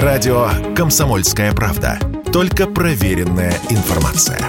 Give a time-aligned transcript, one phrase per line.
[0.00, 1.98] Радио «Комсомольская правда».
[2.32, 4.40] Только проверенная информация.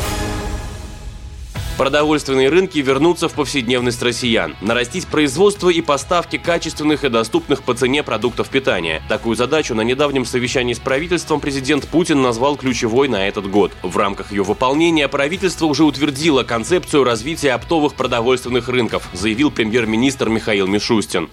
[1.78, 4.56] Продовольственные рынки вернутся в повседневность россиян.
[4.62, 9.02] Нарастить производство и поставки качественных и доступных по цене продуктов питания.
[9.10, 13.73] Такую задачу на недавнем совещании с правительством президент Путин назвал ключевой на этот год.
[13.83, 20.67] В рамках ее выполнения правительство уже утвердило концепцию развития оптовых продовольственных рынков, заявил премьер-министр Михаил
[20.67, 21.27] Мишустин.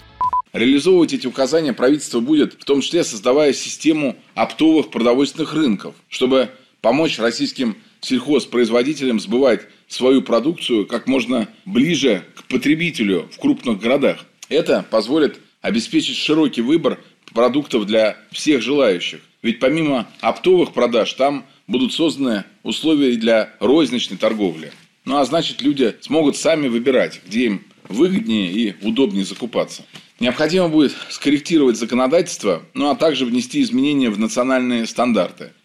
[0.53, 6.49] Реализовывать эти указания правительство будет, в том числе создавая систему оптовых продовольственных рынков, чтобы
[6.81, 14.25] помочь российским сельхозпроизводителям сбывать свою продукцию как можно ближе к потребителю в крупных городах.
[14.49, 16.99] Это позволит обеспечить широкий выбор
[17.33, 19.21] продуктов для всех желающих.
[19.41, 24.73] Ведь помимо оптовых продаж, там будут созданы условия для розничной торговли.
[25.05, 29.83] Ну а значит, люди смогут сами выбирать, где им выгоднее и удобнее закупаться.
[30.21, 35.51] Необходимо будет скорректировать законодательство, ну а также внести изменения в национальные стандарты–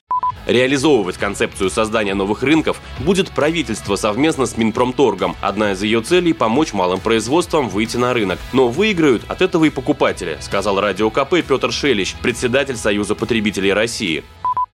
[0.46, 5.34] Реализовывать концепцию создания новых рынков будет правительство совместно с Минпромторгом.
[5.40, 8.38] Одна из ее целей– помочь малым производствам выйти на рынок.
[8.52, 14.22] Но выиграют от этого и покупатели, сказал радио КП Петр Шелищ, председатель Союза потребителей России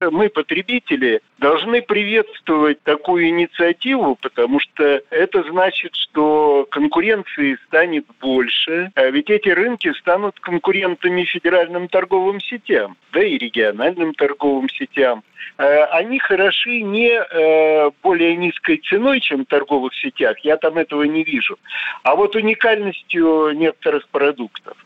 [0.09, 9.09] мы, потребители, должны приветствовать такую инициативу, потому что это значит, что конкуренции станет больше, а
[9.09, 15.23] ведь эти рынки станут конкурентами федеральным торговым сетям, да и региональным торговым сетям.
[15.57, 21.03] Э, они хороши не э, более низкой ценой, чем в торговых сетях, я там этого
[21.03, 21.57] не вижу,
[22.03, 24.77] а вот уникальностью некоторых продуктов.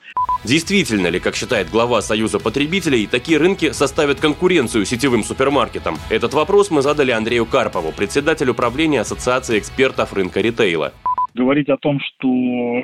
[0.43, 5.95] Действительно ли, как считает глава Союза потребителей, такие рынки составят конкуренцию сетевым супермаркетам?
[6.09, 10.93] Этот вопрос мы задали Андрею Карпову, председателю правления Ассоциации экспертов рынка ритейла
[11.35, 12.29] говорить о том, что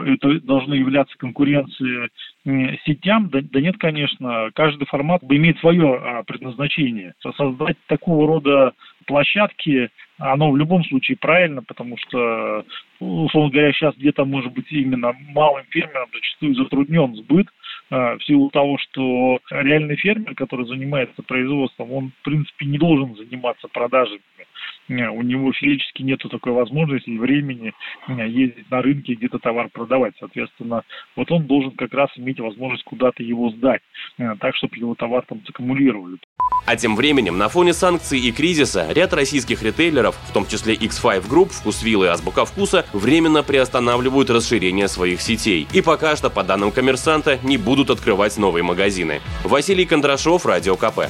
[0.05, 2.09] это должно являться конкуренцией
[2.85, 4.49] сетям, да, да нет, конечно.
[4.53, 7.13] Каждый формат имеет свое а, предназначение.
[7.37, 8.73] Создать такого рода
[9.07, 12.65] площадки, оно в любом случае правильно, потому что,
[12.99, 17.47] условно говоря, сейчас где-то, может быть, именно малым фермерам зачастую затруднен сбыт,
[17.91, 23.67] в силу того, что реальный фермер, который занимается производством, он, в принципе, не должен заниматься
[23.67, 24.21] продажами
[24.87, 27.73] у него физически нету такой возможности и времени
[28.07, 30.13] ездить на рынке где-то товар продавать.
[30.19, 30.83] Соответственно,
[31.15, 33.81] вот он должен как раз иметь возможность куда-то его сдать,
[34.17, 36.17] э, так, чтобы его товар там саккумулировали.
[36.65, 41.27] А тем временем, на фоне санкций и кризиса, ряд российских ритейлеров, в том числе X5
[41.29, 45.67] Group, Вкусвилл и Азбука Вкуса, временно приостанавливают расширение своих сетей.
[45.73, 49.21] И пока что, по данным коммерсанта, не будут открывать новые магазины.
[49.43, 51.09] Василий Кондрашов, Радио КП.